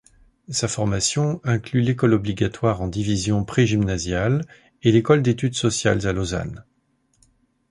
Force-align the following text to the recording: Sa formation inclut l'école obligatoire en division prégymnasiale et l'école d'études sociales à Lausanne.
Sa 0.49 0.67
formation 0.67 1.41
inclut 1.43 1.81
l'école 1.81 2.15
obligatoire 2.15 2.81
en 2.81 2.87
division 2.87 3.45
prégymnasiale 3.45 4.43
et 4.81 4.91
l'école 4.91 5.21
d'études 5.21 5.53
sociales 5.53 6.07
à 6.07 6.11
Lausanne. 6.11 6.65